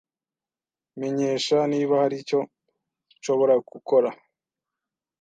Menyesha 0.99 1.57
niba 1.71 1.93
hari 2.01 2.15
icyo 2.21 2.39
nshobora 3.17 3.53
gukora. 3.71 4.09